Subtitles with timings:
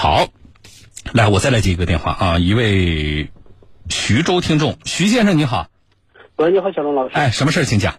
[0.00, 0.28] 好，
[1.12, 3.28] 来，我再来接一个电话啊，一位
[3.90, 5.66] 徐州听众，徐先生你好，
[6.36, 7.14] 喂，你好，小龙老师。
[7.14, 7.96] 哎，什么事儿，请讲。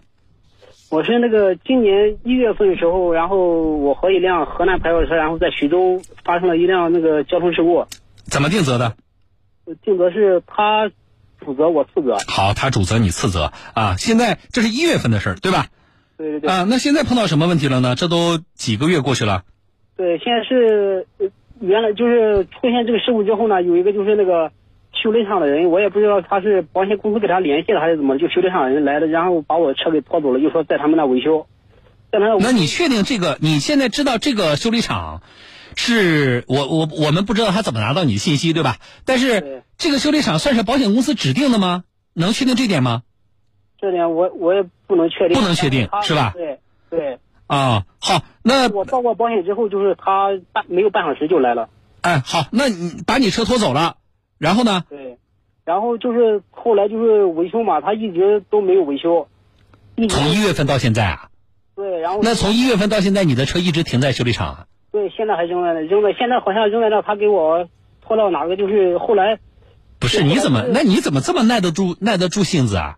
[0.90, 7.86] 我是那个今年一月份的时候，然后我和一辆河南牌照车，然后在徐州发生了一辆那个交通事故。
[8.24, 8.96] 怎么定责的？
[9.84, 10.90] 定责是他
[11.38, 12.18] 主责，我次责。
[12.26, 13.94] 好，他主责你次责啊。
[13.96, 15.68] 现在这是一月份的事儿，对吧？
[16.18, 16.50] 对对对。
[16.50, 17.94] 啊，那现在碰到什么问题了呢？
[17.94, 19.44] 这都几个月过去了。
[19.94, 21.06] 对，现在是
[21.62, 24.52] 原来就是出现这个事故之后呢，有一个就是那个。
[24.94, 31.46] 修理厂的人，我也不知道他是保险公司给他联系了还是怎么，就修理厂的人来了，然后把我的车给拖走了，就说在他们那维修，
[32.12, 32.36] 在那。
[32.38, 33.38] 那你确定这个？
[33.40, 35.22] 你现在知道这个修理厂，
[35.76, 38.76] 是我我我们不知道他怎么拿到你的信息，对吧？
[39.06, 41.84] 但是这个修理厂算是保险公司指定的吗？
[42.12, 43.02] 能确定这点吗？
[43.80, 45.36] 这点我我也不能确定。
[45.36, 46.34] 不能确定是吧？
[46.36, 46.58] 对
[46.90, 47.18] 对。
[47.46, 51.68] 啊，好，那我报过保险之后，就是他半没有半小时就来了。
[52.00, 53.96] 哎，好，那你把你车拖走了。
[54.38, 54.84] 然后呢？
[54.88, 55.18] 对，
[55.64, 59.28] 然后就是后来就是维修嘛，他一直都没有维修。
[60.08, 61.28] 从一月份到现在啊？
[61.76, 64.66] 对，然后那从一月份到现在，你的车一直停在修理厂啊？
[64.90, 67.68] 对，现在还扔在那，扔在现在好像扔在那，他给我
[68.00, 68.56] 拖到哪个？
[68.56, 69.38] 就是后来
[70.00, 70.64] 不是你怎么？
[70.72, 72.96] 那你怎么这么耐得住耐得住性子啊？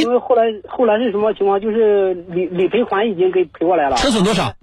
[0.00, 1.60] 因为后来后来是什么情况？
[1.60, 3.96] 就是理理赔款已经给赔过来了。
[3.96, 4.54] 车损多少？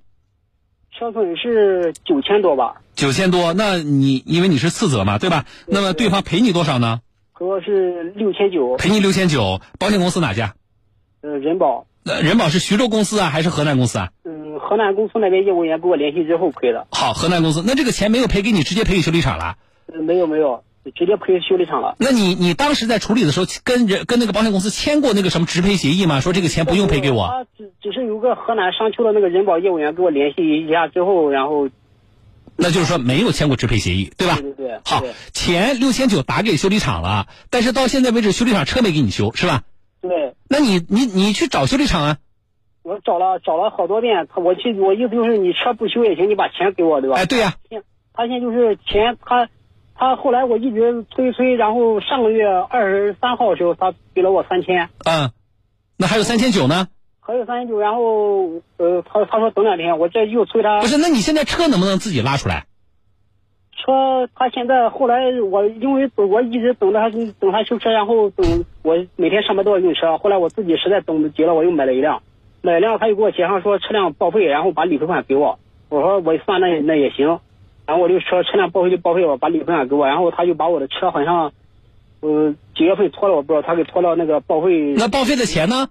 [0.98, 2.82] 车损是九千多吧？
[2.96, 5.46] 九千多，那你因为你是次责嘛，对吧？
[5.68, 7.02] 那么对方赔你多少呢？
[7.34, 8.78] 赔我是六千九。
[8.78, 10.54] 赔你六千九，保险公司哪家？
[11.22, 11.88] 呃，人保。
[12.04, 14.10] 那人保是徐州公司啊，还是河南公司啊？
[14.24, 16.86] 嗯，河南公司那边业务员跟我联系之后赔的。
[16.92, 19.56] 好，河南公司，那这个钱没有赔给你，直接赔给修理厂了？
[19.88, 21.96] 呃，没有没有，直接赔修理厂了。
[22.00, 26.20] 那你你当时在处理的时候，跟人跟那个保险公司签过那个什么直赔协议吗？
[26.20, 27.28] 说这个钱不用赔给我？
[27.28, 31.70] 他只只是有个河南商丘的那个人保业务员给我联系一下之后，然后。
[32.56, 34.36] 那就是说没有签过直赔协议，对吧？
[34.40, 34.80] 对对对。
[34.86, 39.64] 好，钱六千九打给修理厂了，但是到现在为止修理厂车没给你修，是吧？
[40.02, 40.36] 对。
[40.50, 42.18] 那你你你去找修理厂啊？
[42.84, 47.16] 我找了找了好多遍，他我去我意思就是你车不修也行，你把钱给我，对吧？
[47.16, 47.56] 哎，对呀。
[48.14, 49.50] 他现在就是钱，他
[50.04, 54.90] 他后来我一直催催，然后上个月二十三号的时候，他给了我三千。
[55.06, 55.32] 嗯。
[55.98, 56.90] 那还有三千九呢？
[57.22, 60.82] 还有三千九，然后呃，他他说等两天，我这又催他。
[60.82, 62.66] 不是，那你现在车能不能自己拉出来？
[63.78, 67.10] 车他现在后来我因为我一直等着他
[67.40, 70.18] 等他修车，然后等我每天上班都要用车。
[70.18, 72.24] 后来我自己实在等不及了，我又买了一辆，
[72.62, 75.60] 买一辆他又给我写上说车辆报废，然后把理赔款给我。
[75.88, 77.40] 我说我算那那也行，
[77.86, 80.08] 然后我就说车辆报废就报废吧，把理赔款给我。
[80.08, 81.52] 然后他就把我的车好像
[82.22, 84.94] 呃几月份拖了我不知道，他给拖到那个报废。
[84.96, 85.90] 那报废的钱呢？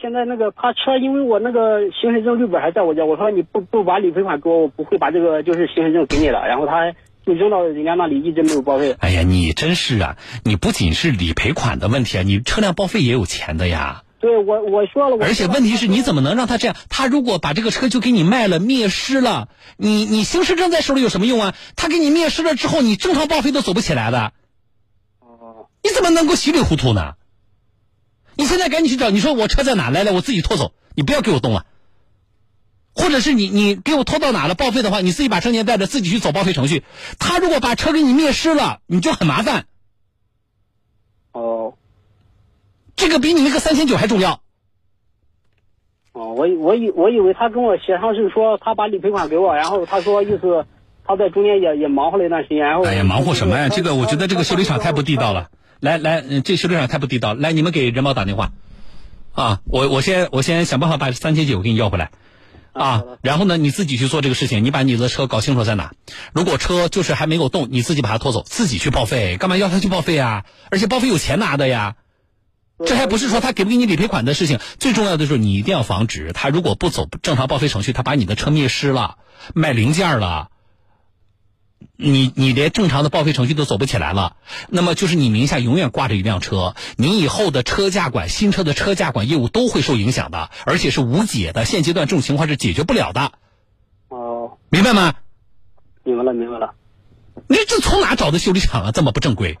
[0.00, 6.46] 现在那个他车，因为我那个行驶证绿本还在我家，我说你不不把理赔款给我，我不会把这个就是行驶证给你了。
[6.46, 6.92] 然后他
[7.24, 8.94] 就扔到人家那里，一直没有报废。
[8.98, 10.18] 哎呀，你真是啊！
[10.44, 14.02] 你不仅是理赔款的问题啊，你车辆报废也有钱的呀。
[14.24, 15.18] 对，我我说了。
[15.20, 16.74] 而且问题是你怎么能让他这样？
[16.88, 21.54] 他如果把这个车就给你卖了，灭失了，你你行驶证在手里有什么用啊？
[21.76, 24.32] 他给你灭失了之后，你正常报废都走不起来的。
[25.20, 25.68] 哦。
[25.82, 27.16] 你怎么能够稀里糊涂呢？
[28.34, 29.90] 你现在赶紧去找，你说我车在哪？
[29.90, 31.66] 来来，我自己拖走，你不要给我动了。
[32.94, 34.54] 或者是你你给我拖到哪了？
[34.54, 36.82] 报废的话，你自己把证件带着，自己去走报废程序。
[37.18, 39.66] 他如果把车给你灭失了，你就很麻烦。
[41.32, 41.74] 哦，
[42.94, 44.40] 这个比你那个三千九还重要。
[46.12, 50.66] 哦，我我以我以为他跟我协商是说他把理赔款给我，然后他说意思
[51.06, 53.68] 他在中间也也忙活了一段时间，然后哎呀，忙活什么呀？
[53.68, 55.48] 这个我觉得这个修理厂太不地道了。
[55.80, 57.34] 来来，这修理厂太不地道。
[57.34, 58.52] 来，你们给人保打电话，
[59.32, 62.10] 啊，我我先我先想办法把三千九给你要回来，
[62.72, 65.92] 啊，然后呢，你自己去做这个事情，你把你的车搞清楚在哪。
[66.32, 70.44] 如果车就是还没有动，你自己把它拖走，自己去报废，干嘛要他去报废啊？
[70.70, 71.96] 而且报废有钱拿的呀，
[72.84, 74.58] 这还不是说他给不给你理赔款的事情。
[74.78, 79.18] 最重要的是，你一定要防止他如果不走正常报废程序，他把你的车灭失了，
[79.54, 80.48] 卖零件了。
[81.96, 84.36] 你你连正常的报废程序都走不起来了，
[84.68, 91.64] 那么就是你名下永远挂着一辆车，你以后的车价管、新车的车价管业务都会受影响的，而且是无解的。
[91.64, 93.32] 现阶段这种情况是解决不了的。
[94.08, 95.14] 哦，明白吗？
[96.02, 96.74] 明白了，明白了。
[97.48, 98.90] 你这从哪找的修理厂啊？
[98.90, 99.58] 这么不正规。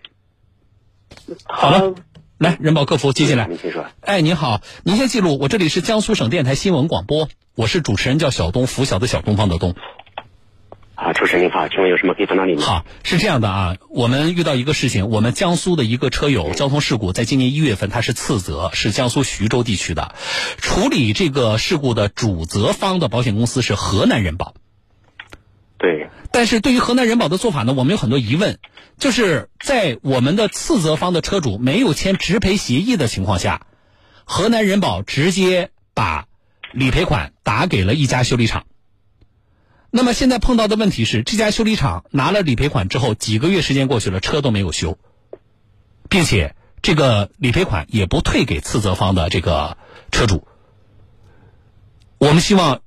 [1.44, 1.94] 好了，
[2.38, 3.46] 来人保客服接进来。
[3.46, 3.86] 您请说。
[4.00, 9.74] 哎，您好，您先记录，我这里是江苏省电台新闻广播，我是主持人，叫小东，拂晓的小东方的东。
[10.96, 12.62] 啊，主持人您好，请问有什么可以帮到您的？
[12.62, 20.14] 好，是这样的啊，我们遇到一个事情，我们江苏的一个车友交通事故，在今年一月份他是次责，是江苏徐州地区的，
[20.58, 24.54] 处理这个事故的主责方的保险公司是河南人保。
[26.34, 28.58] 但是对于河南人保的做法呢，我们有很多疑问，
[28.98, 33.68] 就是在我们的次责方的车主没有签直赔协议的情况下，
[34.24, 36.26] 河南人保直接把
[36.72, 38.66] 理赔款打给了一家修理厂。
[39.92, 44.98] 那么现在碰到的问题是，这家修理厂拿了理赔款之后，几个月时间过去了，车都没有修，
[46.08, 49.78] 并且这个理赔款也不退给次责方的这个
[50.10, 50.48] 车主。
[52.18, 52.80] 我们希望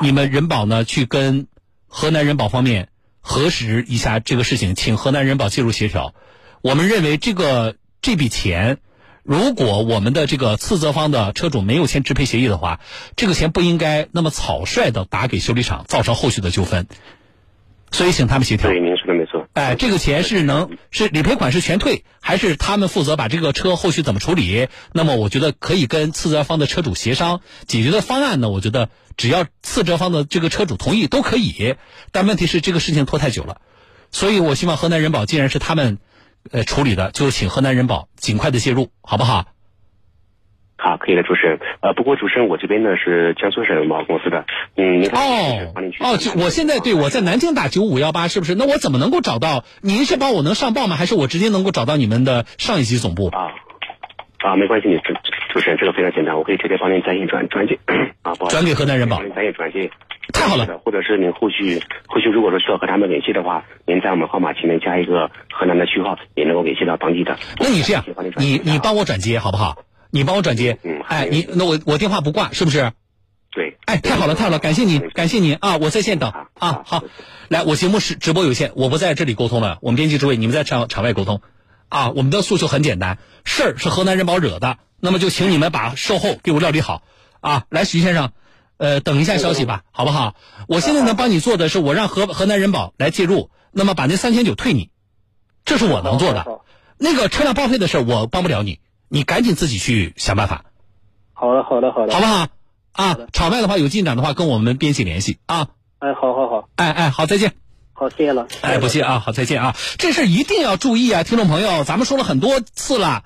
[0.00, 1.48] 你们人保呢去跟
[1.88, 2.90] 河南人保方面。
[3.22, 6.14] 核实一下这个事情，请河南人保介入协调。
[6.60, 8.78] 我们认为这个这笔钱，
[9.22, 12.80] 如果我们的这个次责方的车主没有签支配协议的话，
[13.16, 16.86] 这个钱不应该那么草率的打给修理厂，造成后续的纠纷。
[17.90, 18.70] 所以请他们协调。
[19.54, 24.68] 哎，这个钱是能是理赔款是全退，还是他们负责把这个车后续怎么处理？
[24.92, 28.48] 那么我觉得可以跟次责方的车主协商解决的方案呢？
[28.48, 28.88] 我觉得
[29.18, 31.76] 只要次责方的这个车主同意都可以。
[32.12, 33.60] 但问题是这个事情拖太久了，
[34.10, 35.98] 所以我希望河南人保既然是他们
[36.50, 39.48] 呃处理的，就请河南人保尽快的介入，好不好？
[40.82, 41.60] 好，可以的，主持人。
[41.80, 44.44] 呃，不过主持人，我这边呢是江苏省某保公司的，
[44.76, 48.56] 嗯，您哦哦，就我现在对我在南京打九五幺八，是不是？
[48.56, 49.62] 那我怎么能够找到？
[49.80, 50.96] 您是帮我能上报吗？
[50.96, 53.28] 还是我直接能够找到你们的上一级总部？
[53.28, 53.54] 啊
[54.42, 55.14] 啊，没关系，你主
[55.52, 57.78] 主持人这个非常简单，我可以直接帮您在线转转接
[58.22, 59.88] 啊，转给河南人保，在线转接。
[60.32, 67.36] 太好了，或者是您后续后续如果说需要和他们联系的话，您在我们号码前面加一个河南的区号，也能够联系到当地的。
[67.60, 68.04] 那你这样，
[68.36, 69.76] 你你帮我转接好不好？
[70.14, 72.92] 你帮我转接，嗯，哎，你那我我电话不挂，是不是？
[73.50, 75.78] 对，哎，太好了，太好了，感谢你，感谢你啊！
[75.78, 77.04] 我在线等啊，好，
[77.48, 81.40] 来，我节目是直播有限，我不在这里沟通了，我们编辑诸位，你们在场场外沟通
[81.88, 82.10] 啊。
[82.10, 87.02] 我们的诉求很简单，事儿是河南人保惹的，那么就请你们把售后给我料理好
[87.40, 87.64] 啊。
[87.70, 88.32] 来，徐先生，
[88.76, 90.34] 呃，等一下消息吧，好不好？
[90.68, 94.90] 我现在能帮你做的是，我让河河南人保来介入，那么把那三千九退你，
[95.64, 96.60] 这是我能做的。
[96.98, 98.78] 那个车辆报废的事儿，我帮不了你。
[99.14, 100.64] 你赶紧自己去想办法。
[101.34, 102.48] 好的，好的，好的，好不好？
[102.92, 105.68] 啊，场外的话有进展的话，跟我们编辑联系啊。
[105.98, 106.70] 哎，好好好。
[106.76, 107.52] 哎哎，好，再见。
[107.92, 108.48] 好，谢谢了。
[108.62, 109.76] 哎，不谢啊，好，再见啊。
[109.98, 113.24] 这事儿一定要注意啊，听众朋友，咱们说了很多次了。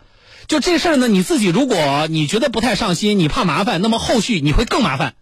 [0.48, 5.14] 就这事儿呢，你自己如果你觉得不太上心，你怕麻烦，那么后续你会更麻烦。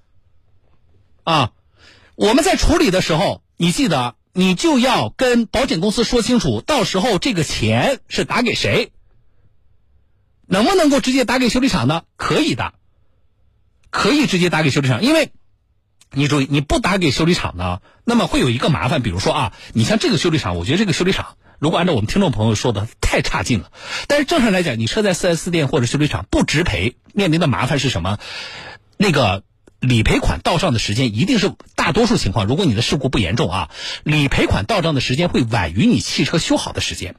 [1.25, 1.51] 啊，
[2.15, 8.93] 我们在处理的时候，你记得你就要跟保险公司说清楚，到时候这个钱是打给谁。
[10.47, 12.03] 能不能够直接打给修理厂呢？
[12.17, 12.75] 可以的，
[13.91, 15.03] 可以直接打给修理厂。
[15.03, 15.31] 因为，
[16.11, 19.03] 你注意，你不打给修理厂呢，那么会有一个麻烦。
[19.03, 23.73] 比如说啊，你像这个修理厂，我觉得这个修理厂，如果按照我们听众朋友说的，太差劲了。
[24.07, 28.19] 但是正常来讲，你车在四 S 店或者修理厂不直赔，面临的麻烦是什么？
[28.97, 29.43] 那个
[29.81, 33.71] 理赔款到账的时间一定是大多数情况，如果你的事故不严重啊，
[34.03, 37.17] 理赔款到账的时间会晚于你汽车修好的时间。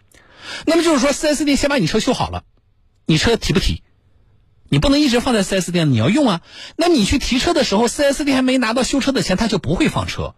[0.65, 2.43] 那么就是说，四 S 店先把你车修好了。
[3.05, 3.81] 你车提不提？
[4.67, 6.41] 你不能一直放在 4S 店，你要用啊。
[6.75, 10.33] 那你去提车的时候，4S 店还没拿到修车的钱，他就不会放车。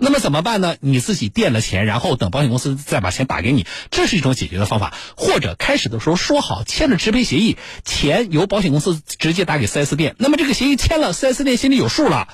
[0.00, 0.76] 那么怎么办呢？
[0.80, 4.94] 你自己垫了钱，然后等保险公司再把钱打给你，这是一种解决的方法。
[5.16, 10.16] 或者开始的时候说好，签了直赔协议，钱由保险公司直接打给 4S 店。
[10.18, 12.28] 那么这个协议签了，4S 店心里有数了。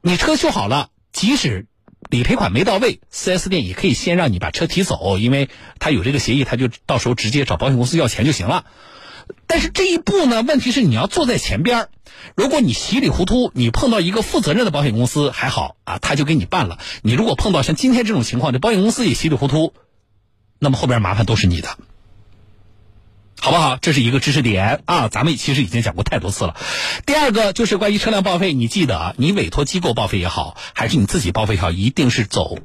[0.00, 1.66] 你车修好了，即使
[2.08, 5.48] 理赔款没到位，4S 店也可以先让你把车提走，因为
[5.80, 8.64] 他有这个协议，他就到时候直接找保险公司要钱就行了。
[9.46, 11.88] 但是这一步呢，问题是你要坐在前边
[12.34, 16.78] 如果你稀里糊涂，你碰到一个负责任的保险公司还好啊，他就给你办了。
[17.02, 19.72] 你如果碰到像今天这种情况，这保险公司也稀里糊涂，
[20.58, 21.78] 那么后边麻烦都是你的。
[23.40, 23.78] 好不好？
[23.80, 26.56] 这是一个知识点啊，咱们其实已经讲过太多次了。
[27.06, 32.58] 第二个就是关于车辆报废，你记得啊，你委托机构报废也好，还是你自己报废也好，一定是走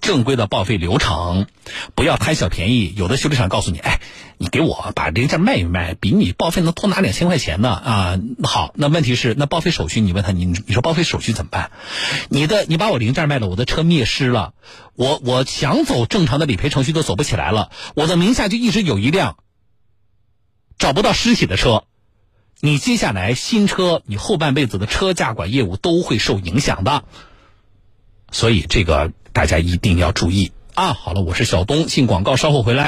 [0.00, 1.46] 正规的报废流程，
[1.94, 2.92] 不要贪小便宜。
[2.96, 4.00] 有的修理厂告诉你，哎，
[4.36, 8.18] 你给我把零件卖一卖，比你报废能多拿两千块钱呢啊。
[8.42, 11.70] 好，那问题是，那报废手续你问他，你你说报废手续怎么办？
[12.28, 14.54] 你的你把我零件卖了，我的车灭失了，
[14.96, 19.36] 我我想走正常的理赔程序都走不起来了，我的名下就一直有一辆。
[20.78, 21.84] 找不到尸体的车，
[22.60, 27.04] 你接下来新车，你后半辈子的车驾管业务都会受影响的。
[28.30, 30.92] 所以这个大家一定要注意啊！
[30.92, 32.84] 好了，我是小东，进广告，稍后回来。